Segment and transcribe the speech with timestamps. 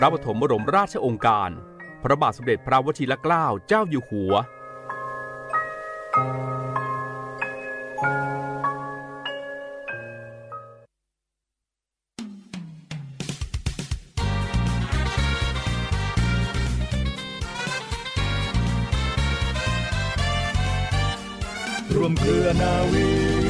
[0.00, 1.50] ระปฐมบรมราชองค์การ
[2.02, 4.34] พระบาทสมเด็จพระวชิรเกล้าเจ้าอยู่หัว
[21.96, 23.49] รวมเครือนาวี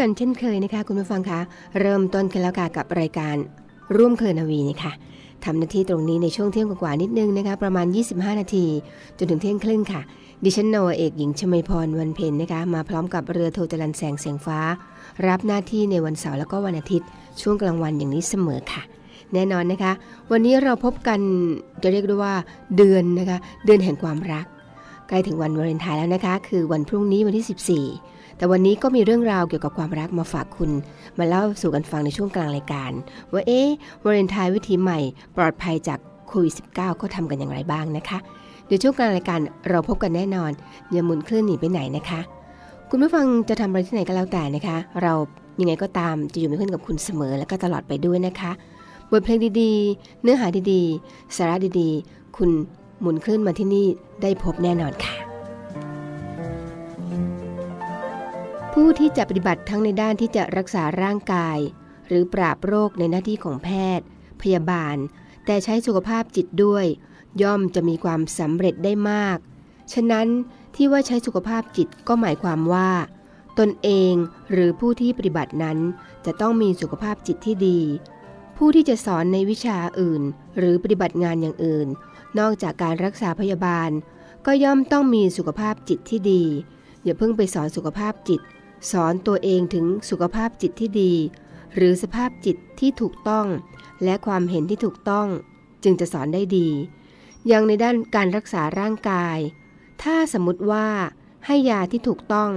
[0.00, 1.40] กันเช่นเคยนะคะคุณผู้ฟังคะ
[1.80, 3.36] เริ่มต้นกันแล้วค่ะกับรายการ
[3.96, 4.92] ร่วมเครือนาวีนะคะ
[5.44, 8.66] ทำหน้าที่ตรงนี้ในช่วงเที่ยงกว่านิดนึงนะคะประมาณ 25 นาที
[9.18, 10.00] จนถึงเที่ยงครึ่งค่ะ
[10.44, 14.58] ดิฉันนวเอกหญิงชมพรวันเพ็ญนะคะมาพร้อมกับเรือโทจรันแสงเสียงฟ้า
[15.26, 17.08] รับหน้าที่ในวันเสาร์แล้วก็วันอาทิตย์
[17.40, 18.82] ช่วงกลางวันอย่างนี้เสมอค่ะ
[19.34, 19.92] แน่นอนนะคะ
[20.30, 21.20] วันนี้เราพบกัน
[21.82, 22.34] จะเรียกได้ว่า
[22.76, 24.46] เดือนนะคะเดือนแห่งความรัก
[25.08, 30.70] ใกล้ถึงวันวาเลนไทน์แล้วนะคะ คือวันพรุ่งนี้วันที่ 14 แต่วันนี้ก็มีเรื่องราวเกี่ยวกับความรักมาฝากคุณ
[31.18, 32.92] มาเล่าสู่กันฟังในช่วงกลางรายการ
[33.32, 33.68] ว่าเอ๊ะ
[34.04, 34.98] วาเลนไทน์วิธีใหม่
[35.36, 38.18] ปลอดภัยจากโควิด -19 ก็ทำกันอย่างไรบ้างนะคะ
[38.66, 40.50] เดี๋ยวช่วงกลางรายการเราพบกันแน่นอน
[40.90, 42.20] อย่าหมุนคลื่นหนีไปไหนนะคะ
[42.90, 45.12] คุณผู้ฟังจะทำอะไรที่ไหนก็แล้วแต่นะคะ เรา
[45.60, 48.52] ยังไงก็ตามจะอยู่เป็นเพื่อนกับคุณเสมอและก็ตลอดไปด้วยนะคะ
[49.10, 52.50] บทเพลงดีๆ เนื้อหาดีๆ สาระดีๆ คุณ
[53.00, 53.86] หมุนคลื่นมาที่นี่
[54.22, 55.27] ได้พบแน่นอนค่ะ
[58.72, 61.58] ผู้ที่จะปฏิบัติทั้งในด้านที่จะรักษาร่างกาย
[62.08, 63.68] หรือปราบโรคในหน้าที่ของแพ
[63.98, 64.06] ทย์
[64.42, 64.96] พยาบาล
[65.46, 66.84] แต่ใช้สุขภาพจิตด้วย
[67.42, 69.38] ย่อมจะมีความสำเร็จได้มาก
[69.92, 70.26] ฉะนั้น
[70.76, 72.90] ที่ว่าใช้สุขภาพจิตก็หมายความว่า
[73.58, 74.14] ตนเอง
[74.52, 75.78] หรือผู้ที่ปฏิบัตินั้น
[76.26, 77.80] จะต้องมีสุขภาพจิตที่ดี
[78.56, 80.22] ผู้ที่จะสอนในวิชาอื่น
[80.58, 81.88] หรือปฏิบัติงานอย่างอื่น
[82.38, 83.90] นอกจากการรักษาพยาบาล
[84.46, 86.44] ก็ย่อมต้องมีสุขภาพจิตที่ดี
[87.04, 88.40] อย่าเพิ่งไปสอนสุขภาพจิต
[88.90, 91.14] สอนตัวเองถึงสุขภาพจิตที่ดี
[91.74, 93.46] หรือสภาพจิตที่ถูกต้อง
[94.04, 95.28] และความเห็นที่ถูกต้อง
[95.82, 96.68] จึงจะสอนได้ดี
[97.46, 99.38] อย่างในด้านการรักษาร่างกาย
[100.02, 100.86] ถ้าสมมติว่า
[101.46, 102.52] ให้ยาที่ถูกต้อง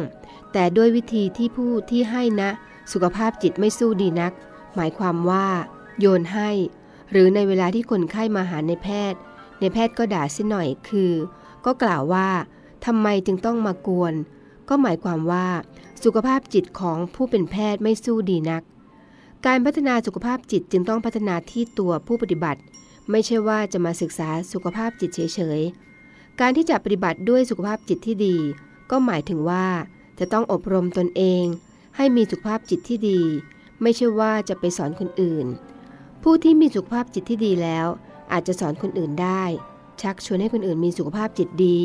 [0.54, 2.50] แต่ด้วยวิธีที่ผู้ที่ให้นะ
[2.92, 4.34] สุขภาพจิตไม่สู้ดีนัก
[4.76, 5.48] หมายความว่า
[6.00, 6.50] โยนให้
[7.12, 9.20] หรือในเวลาที่คนไข้มาหาในแพทย์
[9.60, 11.12] ในแพทย์ก็ด่าสิหน่อยคือ
[11.66, 12.30] ก็กล่าวว่า
[12.86, 14.14] ทำไมจึงต้องมากวน
[14.70, 15.48] ก็หมายความว่า
[16.06, 18.64] สุขภาพจิตของผู้เป็นแพทย์ไม่สู้ดีนัก
[19.46, 22.62] การพัฒนาสุขภาพจิตจึงต้องพัฒนาที่ตัวผู้ปฏิบัติ
[23.12, 28.38] ไม่ใช่ว่าจะมาศึกษาสุขภาพจิตเฉยๆ การที่จะปฏิบัติด้วยสุขภาพจิตที่ดี
[28.92, 29.68] ก็หมายถึงว่า
[30.20, 31.46] จะต้องอบรมตนเอง
[31.98, 33.22] ให้มีสุขภาพจิตที่ดี
[33.82, 35.46] ไม่ใช่ว่าจะไปสอนคนอื่น
[36.24, 37.88] ผู้ที่มีสุขภาพจิตที่ดีแล้ว
[38.32, 39.44] อาจจะสอนคนอื่นได้
[40.02, 41.78] ชักชวนให้คนอื่นมีสุขภาพจิตดี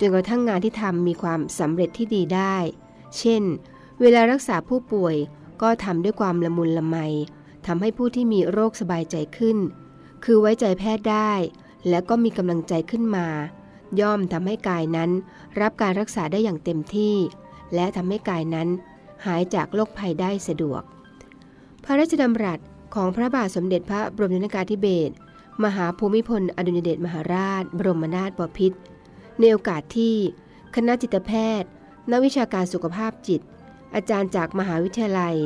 [0.00, 2.56] จนกระทั่งงานที่ทำมีความสำเร็จที่ดีได้
[3.16, 3.42] เช่น
[4.00, 5.16] เวลารักษาผู้ป่วย
[5.62, 6.96] ก็ทำด้วยความละมุนละไม
[7.66, 9.58] ทำให้ผู้ที่มีโรคสบายใจขึ้น
[10.24, 11.32] คือไว้ใจแพทย์ได้
[11.88, 13.26] และก็มีกำลังใจขึ้นมา
[14.00, 15.10] ย่อมทำให้กายนั้น
[15.60, 17.16] รับการรักษาได้อย่างเต็มที่
[17.74, 18.68] และทำให้กายนั้น
[19.26, 20.82] หายจากโรคภัยได้สะดวก
[21.84, 22.58] พระราชดำรัส
[22.94, 25.14] ของพระบาทสมเด็จพระบรมชนกาธิเบศร
[25.64, 28.78] มหาภูมิพลอดุลยเดชมหาราช บรมนาถบพิตร
[29.38, 30.16] ในโอกาสที่
[30.74, 31.70] คณะจิตแพทย์
[32.10, 33.40] นักวิชาการสุขภาพจิต
[33.94, 35.36] อาจารย์จากมหาวิทยาลัย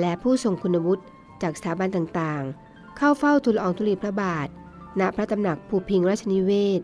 [0.00, 1.04] และผู้ทรงคุณวุฒิ
[1.42, 4.48] จากสถาบันต่างๆ เข้าเฝ้าทูลอองธุลีพระบาท
[5.00, 6.80] ณพระตำหนักภูพิงราชนิเวศ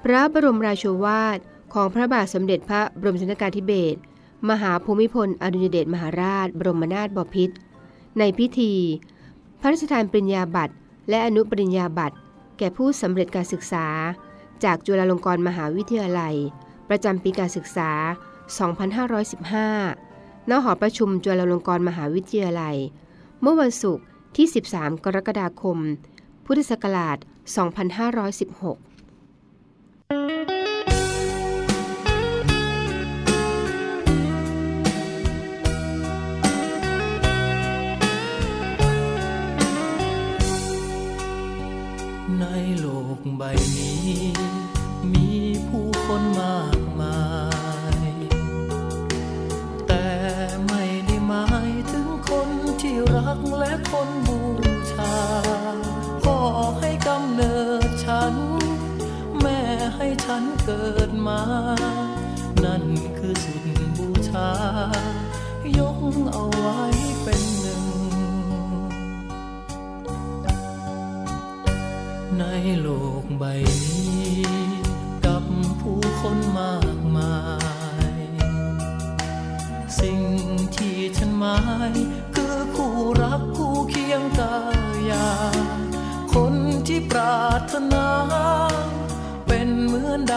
[0.04, 1.38] พระบรมราโชวาท
[1.74, 4.00] ของพระบาทสมเด็จพระบรมชนกาธิเบศร
[4.50, 7.56] มหาภูมิพลอดุลยเดชมหาราช บรมนาถบพิตร
[8.18, 8.74] ในพิธี
[9.60, 10.74] พระราชทานปริญญาบัตร
[11.10, 12.18] และอนุปริญญาบัตร
[12.58, 13.88] แก่ผู้สำเร็จการศึกษา
[14.64, 16.36] จากจุฬาลงกรณ์มหาวิทยาลัย
[16.90, 17.92] ประจำปีการศึกษา
[18.68, 20.07] 2515
[20.50, 22.76] ณหอประชุมจุฬาลงกรณ์มหาวิทยาลัย
[23.42, 24.06] เมื่อวันศุกร์
[24.36, 25.78] ที่ 13 กรกฎาคม
[26.46, 27.18] พุทธศักราช
[30.54, 30.57] 2516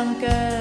[0.00, 0.59] เห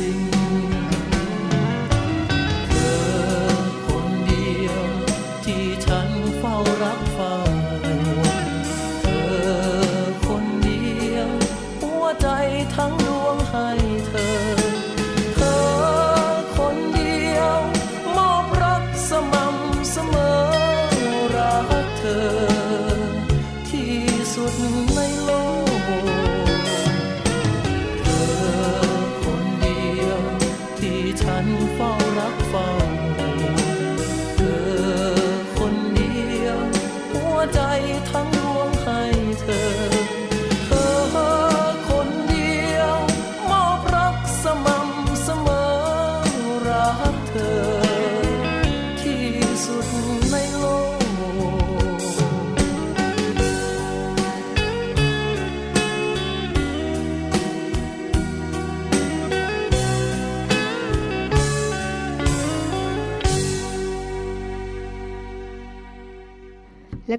[0.00, 0.29] ทุ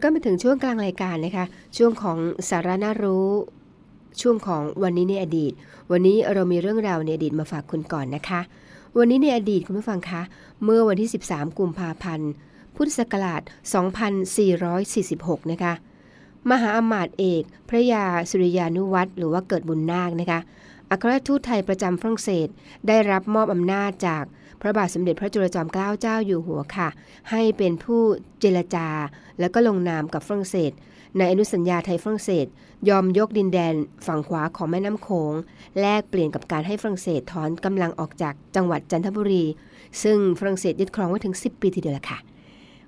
[0.01, 1.45] แล้วก็มาถึงช่วงกลางรายการนะคะ
[1.77, 2.17] ช่วงของ
[2.49, 3.29] สาระน่ารู้
[4.21, 5.51] ช่วงของวันนี้ในอดีต
[5.91, 8.41] วันนี้เรามีเรื่องราวในอดีตมาฝากคุณก่อนนะคะ
[8.97, 10.21] วันนี้ในอดีตคุณผู้ฟังคะ
[10.63, 12.31] เมื่อวันที่ 13 กุมภาพันธ์
[12.75, 13.41] พุทธศักราช
[14.65, 15.73] 2446 นะคะ
[16.51, 20.39] มหาอมาตย์เอก พระยาสุริยานุวัตรหรือว่าเกิดบุญนาคนะคะ
[20.89, 22.47] อัครทูตไทยประจำฝรั่งเศส
[22.87, 24.23] ได้รับมอบอำนาจจาก
[24.61, 26.89] พระบาทสมเด็จพระจุลจอมเกล้าเจ้าอยู่หัวค่ะ
[27.31, 28.01] ให้เป็นผู้
[28.39, 28.87] เจรจา
[29.39, 30.71] แล้วก็ลงนามกับฝรั่งเศส
[31.17, 32.45] ในอนุสัญญาไทยฝรั่งเศส
[32.89, 33.73] ยอมยกดินแดน
[34.07, 35.33] ฝั่งขวาของแม่น้ำโขง
[35.79, 39.43] แลกเปลี่ยนกับการให้ฝรั่งเศสถอนกำลังออกจากจังหวัดจันทบุรี
[40.03, 42.19] ซึ่งฝรั่งเศสยึดครองไว้ถึง 10 ปีทีเดียวละค่ะ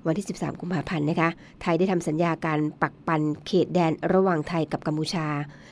[0.05, 1.29] วันที่ 13 กุมภาพันธ์นะคะ
[1.61, 5.27] ไทยได้ทำสัญญาการปักปันเขตแดนระหว่างไทยกับกัมพูชา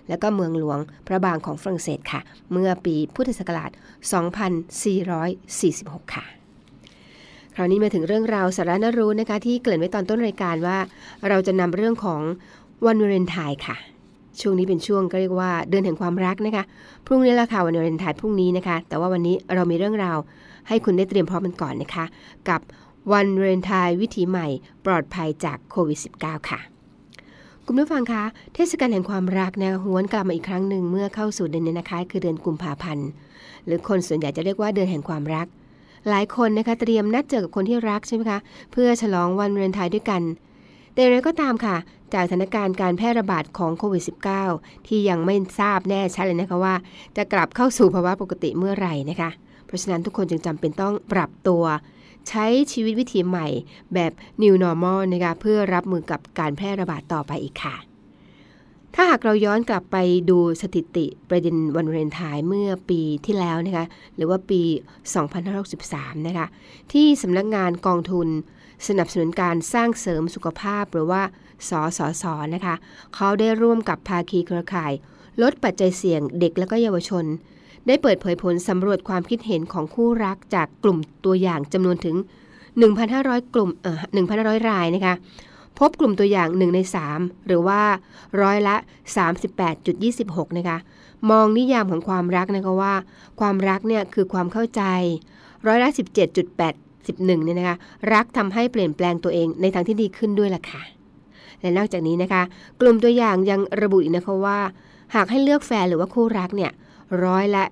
[0.09, 2.21] และก็เมืองหลวงพระบางของฝรั่งเศสค่ะ
[2.51, 3.71] เมื่อปีพุทธศักราช
[5.31, 6.25] 2446 ค่ะ
[7.55, 10.77] คราวนี้มาถึงเรื่องราวสาระน่ารู้นะคะ ที่เกริ่นไว้ตอนต้นรายการว่า
[11.29, 12.21] เราจะนำเรื่องของ
[12.85, 13.75] วันวาเลนไทน์ค่ะ
[14.41, 16.63] ช่วงนี้เป็นช่วงก็เรียกว่าเดือนแห่งความรักนะคะ
[17.07, 20.17] พรุ่งนี้ละค่ะวันวาเลนไทน์พรุ่งนี้นะคะ แต่ว่าวันนี้เรามีเรื่องราว
[20.67, 22.05] ให้คุณได้เตรียมพร้อมกันก่อนนะคะ
[22.49, 22.61] กับ
[23.11, 24.47] วันเลนไทน์วิถีใหม่
[24.85, 26.59] ปลอดภัยจากโควิด -19 ค่ะ
[27.65, 33.07] คุณผู้ฟังคะ เทศกาลแห่งความรักนะหวนกลับมาอีกครั้งหนึ่งเมื่อเข้าสู่เดือนนี้นะคะ คือเดือนกุมภาพันธ์
[33.65, 35.47] หรือคนส่วนใหญ่จะเรียกว่าเดือนแห่งความรัก
[36.09, 38.39] หลายคนนะคะเตรียมนัดเจอกับคนที่รักใช่ไหมคะ
[38.71, 40.21] เพื่อฉลองวันเลนไทน์ด้วยกัน
[40.93, 41.75] แต่อย่างไรก็ตามค่ะ
[42.13, 44.03] จากสถานการณ์การแพร่ระบาดของโควิด
[44.45, 46.75] -19 ที่ยังไม่ทราบแน่ชัดเลยนะคะว่า
[47.17, 49.29] จะกลับเข้าสู่ภาวะปกติเมื่อไหร่นะคะ
[49.65, 51.63] เพราะฉะนั้นทุกคนจึงจำเป็นต้องปรับตัว
[52.29, 53.47] ใช้ชีวิตวิถีใหม่
[53.93, 54.11] แบบ
[54.41, 57.75] New Normal นะคะเพื่อรับมือกับการแพร่ระบาดต่อไปอีกค่ะ
[58.95, 59.97] ถ้าหากเราย้อนกลับไป
[60.29, 63.85] ดูสถิติประเด็นวันวาเลนไทน์เมื่อปีที่แล้วนะคะ
[64.15, 64.61] หรือว่าปี
[65.45, 66.47] 2563 นะคะ
[66.93, 68.27] ที่สำนักงานกองทุน
[68.87, 71.21] สนับสนุนการสร้างเสริมสุขภาพหรือว่า
[71.69, 72.23] สสส
[72.55, 72.75] นะคะ
[73.15, 74.93] เขาได้ร่วมกับภาคีเครือข่าย
[75.41, 77.25] ลดปัจจัยเสี่ยงเด็กและก็เยาวชน
[77.87, 82.15] ได้เปิดเผยผลสำรวจความคิดเห็นของคู่รักจากกลุ่มตัวอย่างจำนวนถึง
[82.85, 83.99] 1,500 กลุ่มเอ่อ
[84.35, 85.13] 1,500 รายนะคะ
[85.79, 86.79] พบกลุ่มตัวอย่าง 1 ใน
[87.13, 87.81] 3 หรือว่า
[88.41, 88.75] ร้อยละ
[89.67, 90.77] 38.26 นะคะ
[91.29, 92.93] มองนิยามของความรักนะคะว่า
[93.39, 94.81] ความรักเนี่ยคือความเข้าใจ
[95.67, 95.89] ร้อยละ
[96.71, 97.77] 17.81 เนี่ยนะคะ
[98.13, 100.81] รักทำให้เปลี่ยนแปลงตัวเองในทางที่ดีขึ้นด้วยล่ะค่ะ
[101.61, 102.41] และนอกจากนี้นะคะ
[102.81, 104.59] กลุ่มตัวอย่างยังระบุอีกนะคะว่า
[105.15, 106.71] หากให้เลือกแฟนหรือว่าคู่รักเนี่ย
[107.25, 107.63] ร้อยละ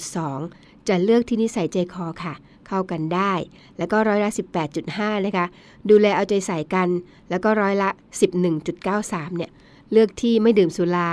[0.00, 2.34] 21.2 จะเลือกที่นิสัยใจคอค่ะ
[2.66, 3.32] เข้ากันได้
[3.78, 4.30] แล้วก็ร้อยละ
[4.78, 5.46] 18.5 นะคะ
[5.90, 6.88] ดูแลเอาใจใส่กัน
[7.30, 7.88] แล้วก็ร้อยละ
[8.62, 9.50] 11.93 เนี่ย
[9.92, 11.10] เลือกที่ไม่ดื่มสุรา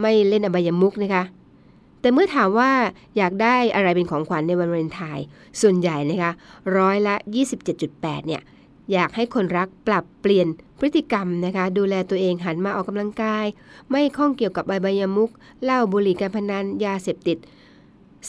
[0.00, 1.24] ไม่เล่นอบายมุกนะคะ
[2.00, 2.70] แต่เมื่อถามว่า
[3.16, 5.26] อยากได้อะไรเป็นของขวัญในวันวาเลนไทน์
[5.60, 6.32] ส่วนใหญ่นะคะ
[6.78, 7.14] ร้อยละ
[7.70, 8.42] 27.8 เนี่ย
[8.92, 13.46] อยากให้คนรักปรับเปลี่ยนพฤติกรรมนะคะ ดูแลตัวเองหันมาออกกำลังกาย
[13.90, 15.30] ไม่ข้องเกี่ยวกับใบใบยมุก
[15.64, 17.38] เหล้าบุหรี่การพนันยาเสพติด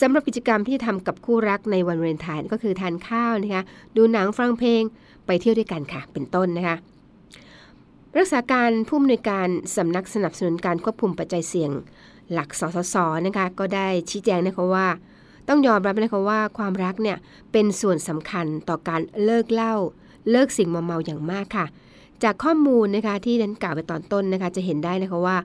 [0.01, 3.63] สำหรับกิจกรรมที่ทำกับคู่รักในวันวาเลนไทน์ก็คือทานข้าวนะคะ
[3.96, 4.82] ดูหนังฟังเพลง
[5.25, 6.75] ไปเที่ยวด้วยกันค่ะ เป็นต้นนะคะ
[8.18, 11.72] รักษาการผู้อำนวยการสำนักสนับสนุนการควบคุมปัจจัยเสี่ยง
[12.34, 14.88] หลักสสสนะคะก็ได้ชี้แจงนะคะว่า
[15.48, 17.18] ต้องยอมรับนะคะว่าความรักเนี่ย
[17.51, 19.75] เป็นส่วนสำคัญต่อการเลิกเหล้า
[20.30, 21.66] เลิกสิ่งมึมเมาอย่างมากค่ะ
[22.24, 25.38] จากข้อมูลนะคะที่นั้นกล่าวไปตอนต้นนะคะ จะเห็นได้นะคะว่า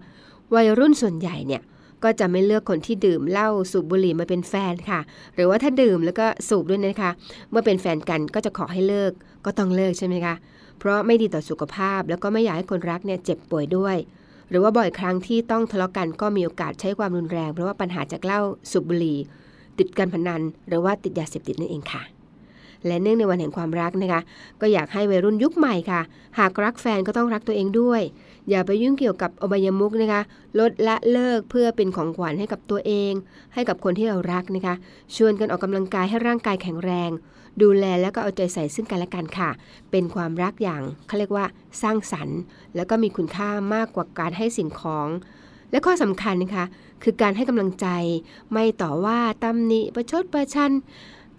[0.54, 1.62] วัยรุ่นส่วนใหญ่เนี่ย
[2.04, 5.00] ก็จะไม่เลือกคนที่ดื่มเหล้าสูบบุหรี่มาเป็นแฟนค่ะ
[5.34, 7.10] หรือว่าถ้าดื่มแล้วก็สูบด้วยนะคะ
[7.50, 9.12] เมื่อเป็นแฟนกันก็จะขอให้เลิก
[9.44, 10.34] ก็ต้องเลิกใช่ไหมคะ
[10.78, 13.96] เพราะไม่ดีต่อสุขภาพแล้วก็ไม่อยากให้คนรักเนี่ยเจ็บป่วยด้วย
[14.50, 18.40] หรือว่าบ่อยครั้งที่ต้องทะเลาะกันก็มีโอกาสใช้ความรุนแรง เพราะว่าปัญหาจากเหล้า
[18.70, 19.18] สูบบุหรี่
[19.78, 22.02] ติดการพนัน หรือว่าติดยาเสพติดนั่นเองค่ะ
[22.86, 24.20] และเนื่องในวันแห่งความรักนะคะ
[24.60, 26.00] ก็อยากให้วัยรุ่นยุคใหม่ค่ะ
[26.38, 28.02] หากรักแฟนก็ต้องรักตัวเองด้วย
[28.50, 30.22] อย่าไปยุ่งเกี่ยวกับอบายมุกนะคะ
[30.58, 33.12] ลดละเลิกเพื่อเป็นของขวัญให้กับตัวเอง
[33.54, 34.74] ให้กับคนที่เรารักนะคะ
[35.16, 37.10] ชวนกันออกกำลังกายให้ร่างกายแข็งแรง
[37.62, 39.50] ดูแลแล้วก็เอาใจใส่ซึ่งกันและกันค่ะ
[39.90, 41.46] เป็นความรักอย่างเขาเรียกว่า
[41.82, 42.38] สร้างสรรค์
[42.76, 45.08] แล้วก็มีคุณค่ามากกว่าการให้สิ่งของ
[45.70, 46.66] และข้อสำคัญนะคะ
[47.02, 47.86] คือการให้กำลังใจ
[48.52, 50.72] ไม่ต่อว่าตำหนิประชดประชัน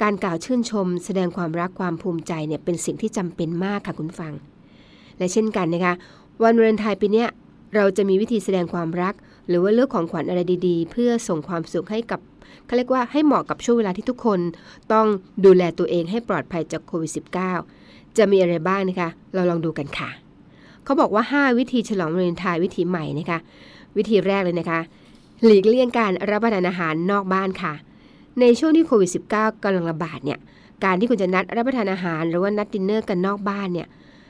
[0.02, 4.34] การกล่าวชื่นชม แสดงความรักความภูมิใจเนี่ยเป็นสิ่งที่จำเป็นมากค่ะคุณฟัง
[5.18, 5.94] และเช่นกันนะคะ
[6.44, 7.26] วันวาเลนไทน์ปีนี้
[7.76, 9.14] เราจะมีวิธีแสดงความรัก
[9.48, 12.20] หรือว่าเลือกของขวัญอะไรดีๆ เพื่อส่งความสุขให้กับ
[12.66, 14.40] เขาเรียกว่าให้เหมาะกับช่วงเวลาที่ทุกคน
[14.94, 15.06] ต้อง
[15.46, 17.12] ดูแลตัวเองให้ปลอดภัยจากโควิด
[17.66, 20.10] -19 จะมีอะไรบ้างนะคะ เราลองดูกันค่ะ
[20.84, 23.40] เขาบอกว่า 5 วิธีฉลองวาเลนไทน์วิธีใหม่นะคะ
[23.98, 24.80] วิธีแรกเลยนะคะ
[25.46, 27.74] หลีกเลี่ยงการรับประทานอาหารนอกบ้านค่ะ
[28.42, 30.40] ในช่วงที่โควิด -19 กำลังระบาดเนี่ย
[30.84, 33.88] การที่คุณจะนัดรับประทานอาหารหรือว่านัดดินเนอร์กันนอกบ้านเนี่ย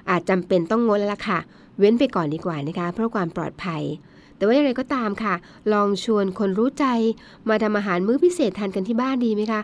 [0.10, 1.40] อาจจำเป็นต้องงดแล้วล่ะค่ะ
[1.80, 3.84] เว้นไปก่อนดีกว่านะคะเพื่อความปลอดภัย
[4.36, 5.34] แต่ว่าอย่างไรก็ตามค่ะ
[5.74, 6.86] ลองชวนคนรู้ใจ
[7.50, 9.62] มาทำอาหารมื้อพิเศษทานกันที่บ้านดีไหมคะ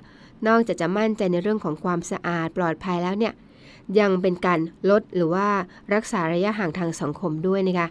[0.48, 3.34] นอกจากจะมั่นใจในเรื่องของความสะอาดปลอดภัยแล้วเนี่ย
[4.00, 4.60] ยังเป็นการ
[4.90, 5.48] ลดหรือว่า
[5.94, 7.88] รักษาระยะห่างทางสังคมด้วยนะคะ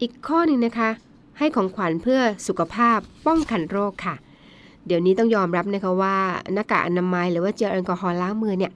[0.00, 0.90] อีกข้อหนึ่งนะคะ
[1.38, 4.14] ให้ของขวัญเพื่อสุขภาพป้องกันโรคค่ะ
[4.86, 6.16] เดี๋ยวนี้ต้องยอมรับนะคะว่า
[6.54, 8.72] หน้ากากอนามัยหรือว่าเจลแอลกอฮอล์ล้างมือเนี่ย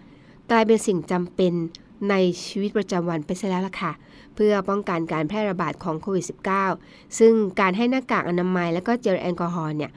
[0.50, 1.52] กลายเป็นสิ่งจำเป็น
[2.10, 2.14] ใน
[2.46, 3.92] ชีวิตประจำวันไปซะแล้วล่ะค่ะ
[4.34, 6.24] เพื่อป้องกันการแพร่ระบาดของโควิด
[6.68, 9.90] -19 ซึ่งการให้หน้ากากอนามัย แล้วก็เจลแอลกอฮอล์เนี่ย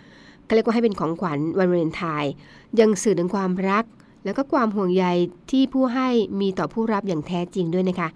[0.47, 2.33] ก็เรียกว่าให้เป็นของขวัญวันวาเลนไทน์
[2.79, 3.85] ยังสื่อถึงความรัก
[4.25, 5.05] แล้วก็ความห่วงใย
[5.51, 6.07] ที่ผู้ให้
[6.41, 8.09] มีต่อผู้รับอย่างแท้จริงด้วยนะคะ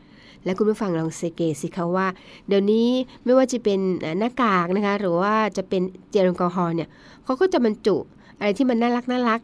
[0.48, 2.08] และคุณผู้ฟังลองเสเกตสิคะว่า
[2.48, 2.88] เดี๋ยวนี้
[3.24, 3.80] ไม่ว่าจะเป็น
[4.20, 6.90] หน้ากากนะคะ หรือว่าจะเป็นเจลแอลกอฮอล์เนี่ย
[7.24, 7.98] เขาก็จะบรรจุ
[8.40, 9.40] อะไรที่มันน่ารักน่ารัก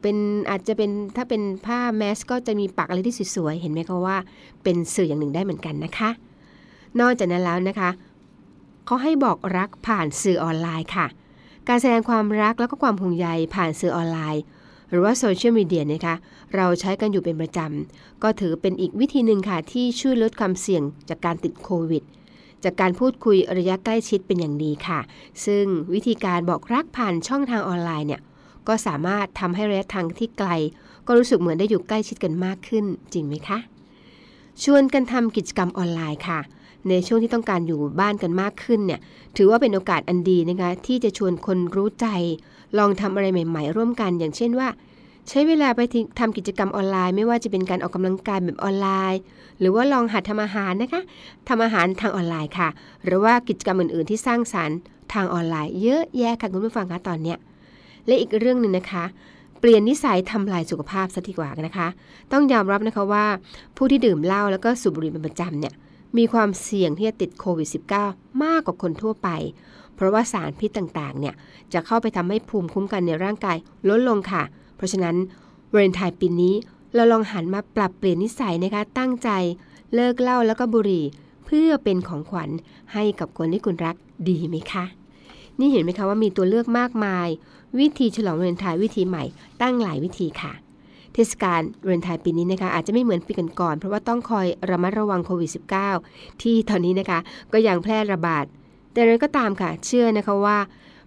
[0.00, 0.16] เป็น
[0.50, 4.16] อาจจะเป็นถ้าเป็นผ้าแมสก็จะมีปักอะไรที่สวยๆ เห็นไหมคะว่า
[4.62, 6.10] เป็นสื่ออย่างหนึ่งได้เหมือนกันนะคะ
[7.00, 7.90] นอกจากนั้นแล้วนะคะ
[8.86, 11.06] เขาให้บอกรักผ่านสื่อออนไลน์ค่ะ
[11.68, 14.42] การแสดงความรักแล้วก็ความห่วงใยผ่านสื่อออนไลน์
[14.90, 16.14] หรือว่าโซเชียลมีเดียนะคะ
[16.56, 22.02] เราใช้กันอยู่เป็นประจำ ก็ถือเป็นอีกวิธีหนึ่งค่ะ ที่ช่วยลดความเสี่ยงจากการติดโควิด
[22.64, 25.00] จากการพูดคุยระยะใกล้ชิดเป็นอย่างดีค่ะ
[25.46, 28.20] ซึ่งวิธีการบอกรักผ่านช่องทางออนไลน์เนี่ย
[28.68, 30.50] ก็สามารถทำให้ระยะทางที่ไกล
[31.06, 33.58] ก็รู้สึกเหมือนได้อยู่ใกล้ชิดกันมากขึ้น จริงไหมคะ
[34.62, 36.40] ชวนกันทำกิจกรรมออนไลน์ค่ะ
[36.88, 39.00] ในช่วงที่ต้องการอยู่บ้านกันมากขึ้นเนี่ย
[39.36, 42.06] ถือว่าเป็นโอกาสอันดีนะคะที่จะชวนคนรู้ใจ
[42.78, 44.68] ลองทำอะไรใหม่ ๆ ร่วมกันอย่างเช่นว่า
[45.28, 45.80] ใช้เวลาไป
[46.18, 49.20] ทำกิจกรรมออนไลน์ ไม่ว่าจะเป็นการออกกำลังกายแบบออนไลน์
[49.60, 51.02] หรือว่าลองหัดทำอาหารนะคะ
[51.48, 52.68] ทำอาหารทางออนไลน์ค่ะ
[53.04, 54.78] หรือว่ากิจกรรมอื่นๆ ที่สร้างสารรค์
[55.12, 57.38] ทางออนไลน์ เยอะแยะค่ะคุณผู้ฟังคะตอนเนี้ย
[58.06, 59.04] และอีกเรื่องหนึ่งนะคะ
[59.60, 61.88] เปลี่ยนนิสัยทำลายสุขภาพซะดีกว่านะคะ
[62.32, 63.26] ต้องยอมรับนะคะว่า
[63.76, 65.74] ผู้ที่ดื่มเหล้าแล้วก็สูบบุหรี่เป็นประจำเนี่ย
[66.18, 67.68] มีความเสี่ยงที่จะติดโควิด
[68.04, 69.28] -19 มากกว่าคนทั่วไป
[70.00, 71.34] เพราะว่าสารพิษต่างๆ เนี่ย
[71.72, 73.56] จะเข้าไปทำให้ภูมิคุ้มกันในร่างกาย
[73.88, 74.42] ลดลงค่ะ
[74.76, 75.16] เพราะฉะนั้น
[75.72, 76.54] วาเลนไทน์ปีนี้
[76.94, 79.28] เราลองหันมาปรับเปลี่ยนนิสัยนะคะ ตั้งใจ
[79.94, 81.04] เลิกเหล้าแล้วก็บุหรี่
[81.46, 82.50] เพื่อเป็นของขวัญ
[82.92, 83.96] ให้กับคนที่คุณรัก
[84.28, 84.84] ดีไหมคะ
[85.58, 87.28] นี่เห็นไหมคะว่ามีตัวเลือกมากมาย
[87.78, 89.24] วิธีฉลองวาเลนไทน์วิธีใหม่
[89.62, 90.52] ตั้งหลายวิธีค่ะ
[91.14, 95.50] เทศกาลเลนไทน์ปีนี้นะคะอาจจะไม่เหมือนปีก่อนๆเพราะว่าต้องคอยระมัดระวังโควิด
[95.94, 97.18] -19 ที่ตอนนี้นะคะ
[97.52, 98.44] ก็ยังแพร่ระบาด
[98.92, 100.58] แต่เราก็ตามค่ะ เชื่อนะคะว่า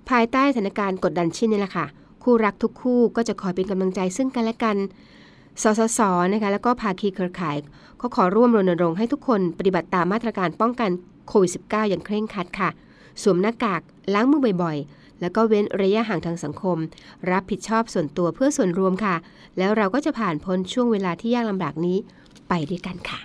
[0.09, 1.85] ภายใต้สถานการณ์กดดันเช่นนี้แหละค่ะ
[2.23, 4.77] คู่รักทุกคู่ก็จะคอยเป็นกำลังใจซึ่งกันและกัน
[5.61, 5.99] สสส
[6.33, 7.57] นะคะแล้วก็ภาคีเครือข่าย
[8.01, 10.89] ก็ขอร่วมรณรงค์ให้ทุกคนปฏิบัติตามมาตรการป้องกัน
[11.27, 12.69] โควิด -19 อย่างเคร่งครัดค่ะ
[13.21, 13.81] สวมหน้ากาก
[14.13, 16.77] ล้างมือบ่อยๆ แล้วก็เว้นระยะห่างทางสังคม
[17.31, 19.15] รับผิดชอบส่วนตัวเพื่อส่วนรวมค่ะ
[19.57, 21.97] แล้วเราก็จะผ่านพ้นช่วงเวลาที่ยากลำบากนี้
[22.49, 23.19] ไปด้วยกันค่ะ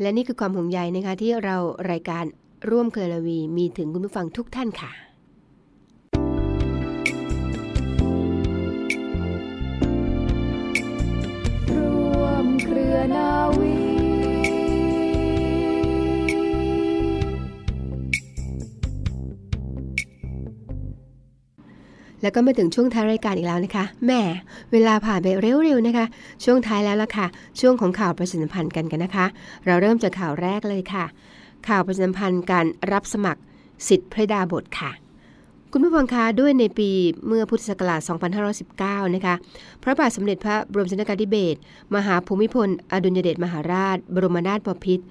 [0.00, 1.56] และนี่คือความห่วงใยนะคะที่เรา
[1.90, 2.24] รายการ
[2.70, 4.92] ร่วมเคลวีมีถึงคุณผู้ฟังทุกท่านค่ะ
[11.70, 13.76] ร่วมเครือนาวี
[22.22, 24.20] แล้วก็มาถึงช่วงท้ายรายการอีกแล้วนะคะแม่
[24.72, 26.06] เวลาผ่านไปเร็วๆนะคะ
[26.44, 27.26] ช่วงท้ายแล้วล่ะค่ะ
[27.60, 29.26] ช่วงของข่าวประชาสัมพันธ์กันกันนะคะ
[29.66, 31.04] เราเริ่มจากข่าวแรกเลยค่ะ
[31.68, 33.40] ข่าวประชาสัมพันธ์การรับสมัคร
[33.88, 34.92] สิทธิพระดาบทค่ะ
[35.72, 36.90] คุณผู้ฟังคะด้วยในปี
[37.26, 38.00] เมื่อพุทธศักราช
[38.58, 39.34] 2519 นะคะ
[39.82, 41.58] พระบาทสมเด็จพระบรมชนกาธิเบศร
[41.94, 45.04] มหาภูมิพล อดุลยเดชมหาราช บรมนาถบพิตร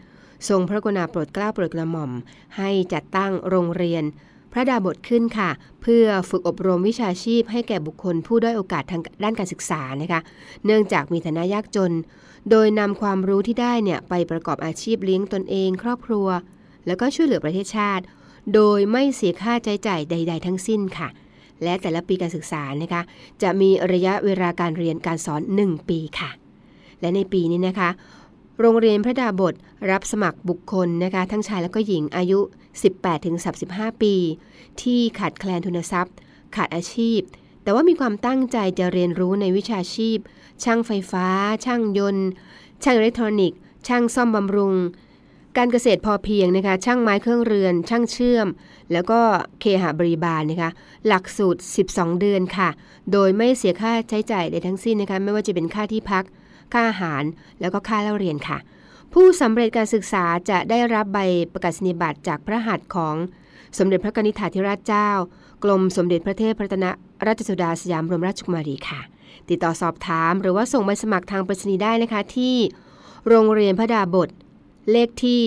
[0.49, 2.11] ทรงพระกรุณาโปรดเกล้าโปรดกระหม่อม
[2.57, 4.03] ให้จัดตั้งโรงเรียน
[4.51, 5.49] พระดาบทขึ้นค่ะ
[5.81, 10.21] เพื่อฝึกอบรมวิชาชีพให้แก่บุคคลผู้ด้อยโอกาสทางด้านการศึกษานะคะ
[10.65, 11.91] เนื่องจากมีฐานะยากจน
[12.49, 16.27] โดยนำความรู้ที่ได้เนี่ยไปประกอบอาชีพเลี้ยงตนเอง ครอบครัว
[16.87, 18.03] แล้วก็ช่วยเหลือประเทศชาติ
[18.53, 21.09] โดยไม่เสียค่าใช้จ่ายใด ๆ ทั้งสิ้นค่ะ
[21.63, 23.01] และแต่ละปีการศึกษานะคะ
[23.41, 26.29] จะมีระยะเวลาการเรียนการสอน 1 ปีค่ะ
[27.01, 27.89] และในปีนี้นะคะ
[28.61, 29.53] โรงเรียนพระดาบท
[29.91, 32.39] รับสมัครบุคคลนะคะทั้งชายและก็หญิงอายุ
[33.21, 34.15] 18-35 ปี
[34.81, 36.15] ที่ขาดแคลนทุนทรัพย์
[36.55, 37.19] ขาดอาชีพ
[37.63, 40.17] แต่ว่ามีความตั้งใจจะเรียนรู้ในวิชาชีพ
[40.63, 41.27] ช่างไฟฟ้า
[41.65, 42.27] ช่างยนต์
[42.83, 44.73] ช่างอิเล็กทรอนิกส์ ช่างซ่อมบำรุง
[45.57, 48.47] การเกษตรพอเพียงนะคะช่างไม้เครื่องเรือน ช่างเชื่อม
[48.91, 49.19] แล้วก็
[49.59, 50.71] เคหบริบาลนะคะ
[51.07, 52.69] หลักสูตร 12 เดือนค่ะ
[53.11, 56.23] โดยไม่เสียค่าใช้จ่ายใดทั้งสิ้นนะคะไม่ว่าจะเป็นค่าที่พัก
[56.73, 57.23] ค่าอาหาร
[57.61, 58.57] แล้วก็ค่าเล่าเรียนค่ะ
[59.13, 61.19] ผู้สำเร็จการศึกษาจะได้รับใบ
[61.53, 63.15] ประกาศนียบัตรจากพระหัตถ์ของ
[63.77, 65.09] สมเด็จพระกนิธิถาธิราชเจ้า
[65.63, 66.85] กรมสมเด็จพระเทพระตน
[67.25, 69.01] ราชสุดาสยามบรมราชกุมารีค่ะ
[69.49, 72.55] ติดต่อสอบถามหรือว่าส่งใบสมัครทางไปรษณีย์ได้นะคะที่
[73.27, 74.29] โรงเรียนพระดาบท
[74.91, 75.43] เลขที่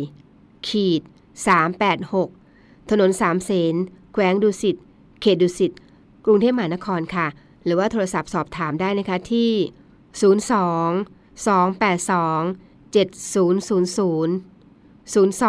[0.00, 1.02] 384 ขีด
[1.80, 3.74] 386 ถนนสามเสน
[4.12, 4.76] แขวงดุสิต
[5.20, 5.72] เขตดุสิต
[6.24, 7.26] กรุงเทพมหานครค่ะ
[7.64, 9.50] หรือว่าโทรศัพท์สอบถามได้นะคะที่
[10.20, 10.22] 02
[11.46, 13.60] 282 7000
[15.14, 15.44] 02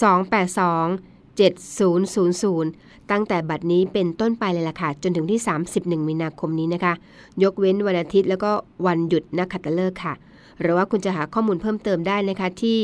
[0.00, 0.96] 282
[1.36, 5.40] 7000 ตั้งแต่บัดนี้เป็นต้นไปเลยล่ะค่ะ จนถึงที่
[5.72, 6.94] 31 มีนาคมนี้นะคะ
[7.42, 8.50] ยกเว้นวันอาทิตย์แล้วก็
[8.86, 10.14] วันหยุดนักขัตฤกษ์ค่ะ
[10.60, 12.78] หรือว่าคุณจะหาข้อมูลเพิ่มเติมได้นะคะที่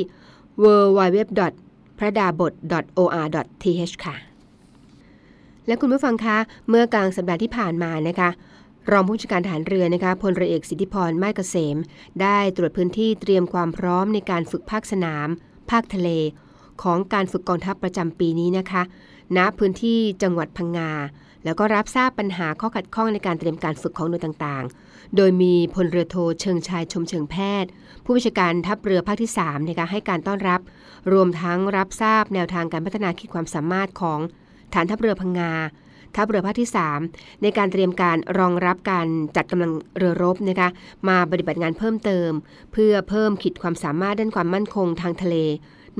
[0.63, 1.21] www.
[1.99, 2.53] พระดาบท
[2.99, 4.15] or.th ค่ะ
[5.67, 8.31] และคุณผู้ฟังคะ เมื่อกลางสัปดาห์ที่ผ่านมานะคะ
[8.91, 11.77] รองผู้จัดการฐานเรือนะคะพลเรือเอกสิทธิพรไม้เกษม
[12.23, 15.29] ได้ตรวจพื้นที่เตรียมความพร้อมในการฝึกภาคสนาม
[15.71, 16.09] ภาคทะเล
[16.83, 18.83] ของการฝึกกองทัพประจำปีนี้นะคะ
[19.37, 20.91] ณพื้นที่จังหวัดพังงา
[21.45, 27.71] แล้วก็รับทราบปัญหาข้อขัดข้องในการเตรียมการฝึกของหน่วยต่างๆ โดยมีพลเรือโทเชิงชายชมเชิงแพทย์
[28.05, 30.61] ผู้บัญชาการทัพเรือภาคที่3นะคะให้การต้อนรับ
[31.13, 34.21] รวมทั้งรับทราบแนวทางการพัฒนาขีดความสามารถของ
[34.75, 35.53] ฐานทัพเรือพังงา
[36.17, 36.69] ทัพเรือภาคที่
[37.07, 39.07] 3 ในการเตรียมการรองรับการ
[39.37, 40.69] จัดกำลังเรือรบนะคะ
[41.09, 42.31] มาปฏิบัติงานเพิ่มเติม
[42.73, 45.37] เพื่อเพิ่มขีดความสามารถด้านความมั่นคงทางทะเล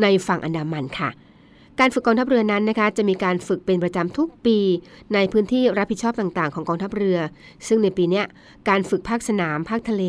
[0.03, 1.11] ในฝั่งอันดามันค่ะ
[1.81, 4.59] การฝึกกองทัพเรือนั้นนะคะจะมีการฝึกเป็นประจำทุกปี
[5.15, 7.19] ในพื้นที่รับผิดชอบต่างๆ ของกองทัพเรือ
[7.67, 8.23] ซึ่งในปีนี้
[8.69, 10.03] การฝึกภาคสนามภาคทะเล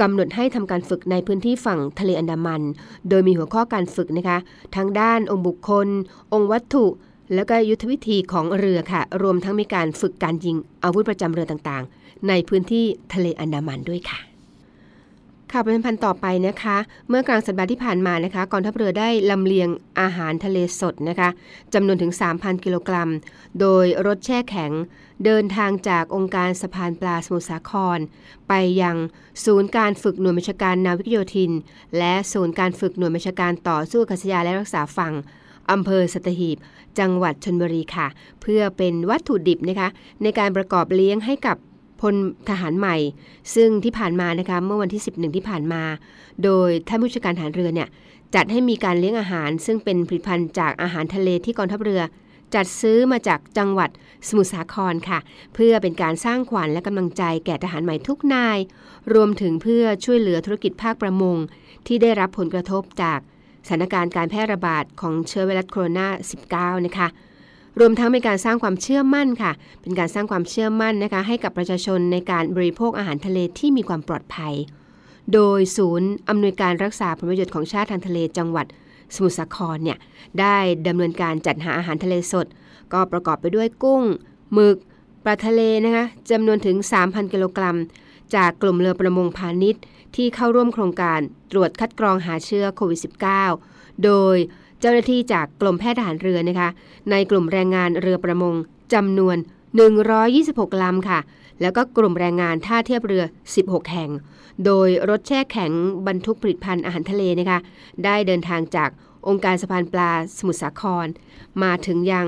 [0.00, 2.62] กำหนดให้ทำการฝึกในพื้นที่ฝั่งทะเลอันดามัน
[3.08, 4.38] โดยมีหัวข้อการฝึกนะคะ
[4.76, 5.88] ทั้งด้านองค์บุคคล
[6.32, 6.86] องค์วัตถุ
[7.34, 14.20] แล้วก็ยุทธวิธีของเรือค่ะ รวมทั้งมีการฝึกการยิงอาวุธประจำเรือต่างๆ ในพื้นที่ทะเลอันดามันด้วยค่ะ
[15.52, 16.76] ข่าวประชาสัพันธ์ต่อไปนะคะ
[17.08, 19.68] เมื่อกลางสัปดาห์ที่ผ่านมานะคะกองทัพเรือได้ลำเลียง
[20.00, 21.28] อาหารทะเลสดนะคะ
[21.74, 23.10] จำนวนถึง 3,000 กิโลกรัม
[23.60, 24.72] โดยรถแช่แข็ง
[25.24, 27.98] เดินทางจากองค์การสะพานปลาสมุทรสาคร
[28.48, 28.96] ไปยัง
[29.44, 31.52] ศูนย์การฝึกหน่วยบัญชาการนาวิกโยธิน
[31.98, 35.14] และศูนย์การฝึกหน่วยบัญชาการต่อสู้กาศยาและรักษาฝั่ง
[35.70, 36.56] อำเภอสัตหีบ
[36.98, 38.06] จังหวัดชนบุรีค่ะ
[38.42, 39.88] เพื่อเป็นวัตถุดิบนะคะ
[40.22, 41.56] ในการประกอบเลี้ยงให้กับ
[42.00, 42.14] พล
[42.48, 42.96] ทหารใหม่
[43.54, 45.82] ซึ่งที่ผ่านมานะคะเมื่อวันที่ 11 ที่ผ่านมา
[46.44, 47.88] โดยท่านผู้จัดการฐานเรือเนี่ย
[48.34, 52.02] จัดให้มีการเลี้ยงอาหาร ซึ่งเป็นผลิตภัณฑ์จากอาหารทะเลที่กองทัพเรือ
[52.54, 53.90] จัดซื้อมาจากจังหวัด
[54.28, 55.18] สมุทรสาครค่ะ
[55.54, 58.58] เพื่อเป็นการสร้างขวัญและกำลังใจแก่ทหารใหม่ทุกนาย
[59.14, 61.36] รวมถึงเพื่อช่วยเหลือธุรกิจภาคประมง
[61.86, 63.20] ที่ได้รับผลกระทบจาก
[63.66, 66.06] สถานการณ์การแพร่ระบาดของเชื้อไวรัสโคโรนา
[66.46, 67.08] 19 นะคะ
[67.80, 69.52] รวมทั้งเป็นการสร้างความเชื่อมั่นค่ะ
[69.82, 74.54] เป็นการสร้างความเชื่อมั่นนะคะให้กับประชาชนในการบริโภคอาหารทะเลที่มีความปลอดภัย
[75.32, 78.66] โดยศูนย์อำนวยการรักษาผลประโยชน์ของชาติทางทะเลจังหวัด
[79.14, 79.98] สมุทรสาครเนี่ย
[80.40, 82.46] ได้ดำเนินการจัดหาอาหารทะเลสด
[82.92, 84.02] ก็ประกอบไปด้วยกุ้ง
[84.52, 84.76] หมึก
[85.24, 87.76] ปลาทะเลนะคะจำนวนถึง 3,000 กิโลกรัม
[88.34, 89.82] จากกลุ่มเรือประมงพาณิชย์
[90.16, 91.20] ที่เข้าร่วมโครงการ
[91.52, 93.00] ตรวจคัดกรองหาเชื้อโควิด
[93.52, 94.36] -19 โดย
[94.80, 96.68] เจ้าหน้าที่จากกรมแพทย์ทหารเรือนะคะ
[97.10, 98.54] ในกลุ่มแรงงานเรือประมง
[98.94, 99.36] จำนวน
[100.08, 101.20] 126 ลำค่ะ
[101.60, 103.24] แล้วก็กลุ่มแรงงานท่าเทียบเรือ
[103.56, 104.10] 16 แห่ง
[104.64, 105.72] โดยรถแช่แข็ง
[106.06, 107.58] บรรทุกผลิตภัณฑ์อาหารทะเลนะคะ
[108.04, 108.90] ได้เดินทางจาก
[109.28, 111.06] องค์การสะพานปลาสมุทรสาคร
[111.62, 112.26] มาถึงยัง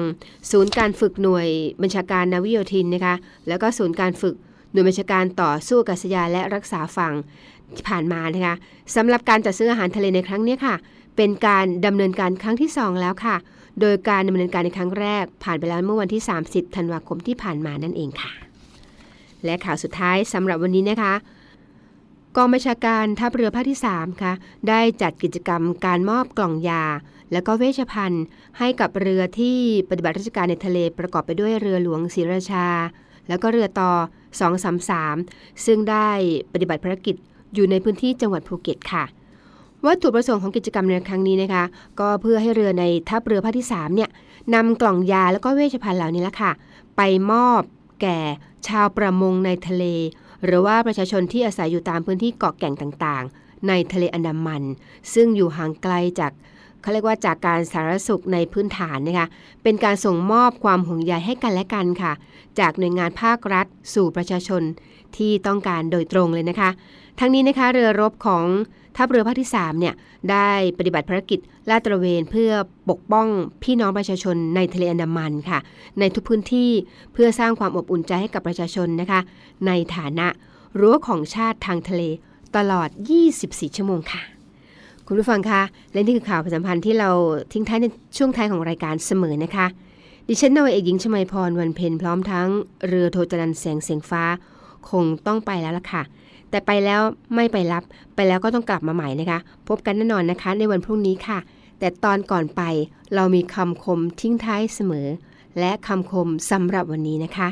[0.51, 1.48] ศูนย์การฝึกหน่วย
[1.83, 3.14] บัญชาการนาวิโยธินนะคะ
[3.48, 4.35] แล้วก็ศูนย์การฝึก
[4.72, 7.14] หน่วยบัญชาการต่อสู้อากาศยานและรักษาฝั่ง
[7.76, 8.57] ที่ผ่านมานะคะ
[8.96, 10.74] สำหรับการจัดซื้ออาหารทะเลในครั้งนี้ค่ะ
[11.16, 13.37] เป็นการดำเนินการครั้งที่ 2 แล้วค่ะ
[13.81, 18.31] โดยการดำเนินการในครั้งแรก ผ่านไปแล้วเมื่อวันที่ 30 ธันวาคมที่ผ่านมานั่นเองค่ะ
[19.44, 21.14] และข่าวสุดท้ายสำหรับวันนี้นะคะ
[22.37, 24.33] กองบัญชาการทัพเรือภาคที่3ค่ะ
[24.68, 26.85] ได้จัดกิจกรรมการมอบกล่องยา
[27.33, 28.24] และก็เวชภัณฑ์
[28.59, 29.59] ให้กับเรือที่
[29.90, 32.66] ปฏิบัติราชการในทะเลประกอบไปด้วยเรือหลวงศรีราชา
[33.28, 33.92] แล้วก็เรือต่อ
[34.98, 36.09] 233 ซึ่งได้
[36.52, 37.16] ปฏิบัติภารกิจ
[37.54, 39.04] อยู่ในพื้นที่จังหวัดภูเก็ตค่ะ
[39.87, 41.64] วัตถุประสงค์ของกิจกรรมในครั้งนี้นะคะ
[42.00, 44.11] ก็เพื่อให้เรือในทัพเรือภาคที่3เนี่ย
[44.54, 46.52] นำกล่องยาแล้วก็เวชภัณฑ์เหล่านี้ละค่ะ
[46.96, 47.61] ไปมอบ
[48.02, 48.18] แก่
[48.68, 49.84] ชาวประมงในทะเล
[50.44, 54.62] หรือว่าประชาชนที่อาศัยอยู่ตามพื้นที่เกาะแก่งต่างๆ ในทะเลอันดามัน
[55.14, 56.32] ซึ่งอยู่ห่างไกลจาก
[56.82, 59.26] เขาเรียกว่าจากการสาธารณสุขในพื้นฐานนะคะ
[59.62, 62.12] เป็นการส่งมอบความห่วงใยให้กันและกันค่ะ
[62.61, 64.62] จากหน่วยงานภาครัฐ สู่ประชาชน
[65.16, 66.70] ที่ต้องการโดยตรงเลยนะคะ
[67.18, 68.44] ทั้งนี้นะคะเรือรบของ
[68.96, 69.94] ทัพเรือภาคที่3เนี่ย
[70.31, 71.38] ได้ปฏิบัติภารกิจ
[71.70, 72.52] ลาดตระเวนเพื่อ
[72.90, 73.26] ปกป้อง
[73.62, 75.59] พี่น้องประชาชนในทะเลอันดามันค่ะ
[75.98, 76.70] ในทุกพื้นที่
[77.12, 79.20] เพื่อสร้างความอบอุ่นใจให้กับประชาชนนะคะ
[79.66, 80.26] ในฐานะ
[80.81, 82.02] รั้วของชาติทางทะเล
[82.57, 82.88] ตลอด
[83.33, 84.22] 24 ชั่วโมงค่ะ
[85.07, 87.11] คุณผู้ฟังคะและนี่คือข่าวประชาสัมพันธ์ที่เรา
[87.52, 89.66] ทิ้งท้ายในช่วงท้ายของรายการเสมอนะคะ
[90.28, 92.48] ดิฉันนาวเอกหญิงชมาพรวันเพ็ญพร้อมทั้ง
[92.88, 94.24] เรือโทจรันแสงเสียงฟ้า
[94.90, 96.02] คงต้องไปแล้วล่ะค่ะ
[96.50, 97.00] แต่ไปแล้ว
[97.34, 97.82] ไม่ไปรับ
[98.14, 101.38] ไปแล้วก็ต้องกลับมาใหม่นะคะ พบกันแน่นอนนะคะ ในวันพรุ่งนี้ค่ะ
[101.78, 102.62] แต่ตอนก่อนไป
[103.14, 105.08] เรามีคำคมทิ้งท้ายเสมอ
[105.58, 107.48] และคำคมสำหรับวันนี้นะคะ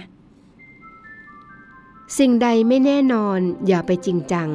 [2.18, 4.48] สิ่งใดไม่แน่นอน อย่าไปจริงจัง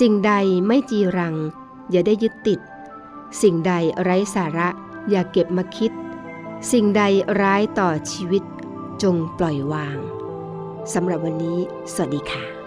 [0.00, 0.32] สิ่งใด
[0.66, 1.34] ไม่จีรัง
[1.90, 2.60] อย่าได้ยึดติด
[3.42, 3.72] สิ่งใด
[4.02, 4.68] ไร้สาระ
[5.10, 5.92] อย่าเก็บมาคิด
[6.72, 7.02] สิ่งใด
[7.40, 8.42] ร้ายต่อชีวิต
[9.02, 9.98] จงปล่อยวาง
[10.94, 11.58] สำหรับวันนี้
[11.92, 12.61] สวัสดีค่ะ